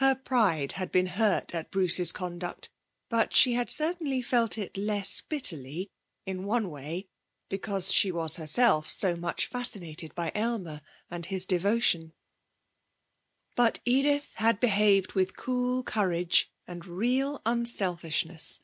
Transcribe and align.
Her 0.00 0.16
pride 0.16 0.72
had 0.72 0.90
been 0.90 1.06
hurt 1.06 1.54
at 1.54 1.70
Bruce's 1.70 2.10
conduct, 2.10 2.70
but 3.08 3.32
she 3.32 3.52
had 3.52 3.70
certainly 3.70 4.20
felt 4.20 4.58
it 4.58 4.76
less 4.76 5.20
bitterly, 5.20 5.92
in 6.26 6.42
one 6.44 6.70
way, 6.70 7.06
because 7.48 7.92
she 7.92 8.10
was 8.10 8.34
herself 8.34 8.90
so 8.90 9.14
much 9.14 9.46
fascinated 9.46 10.12
by 10.16 10.32
Aylmer 10.34 10.80
and 11.08 11.26
his 11.26 11.46
devotion. 11.46 12.12
But 13.54 13.78
Edith 13.84 14.34
had 14.38 14.58
behaved 14.58 15.12
with 15.12 15.36
cool 15.36 15.84
courage 15.84 16.50
and 16.66 16.84
real 16.84 17.40
unselfishness. 17.46 18.58